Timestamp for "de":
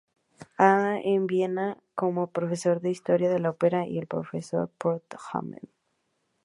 2.81-2.89, 3.29-3.37